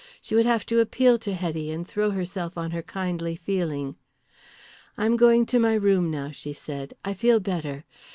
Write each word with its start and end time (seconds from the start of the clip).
She 0.19 0.33
would 0.33 0.47
have 0.47 0.65
to 0.65 0.79
appeal 0.79 1.19
to 1.19 1.33
Hetty 1.35 1.69
and 1.69 1.87
throw 1.87 2.09
herself 2.09 2.57
on 2.57 2.71
her 2.71 2.81
kindly 2.81 3.35
feeling. 3.35 3.97
"I 4.97 5.05
am 5.05 5.15
going 5.15 5.45
to 5.45 5.59
my 5.59 5.75
room 5.75 6.09
now," 6.09 6.31
she 6.31 6.53
said. 6.53 6.95
"I 7.05 7.13
feel 7.13 7.39
better. 7.39 7.85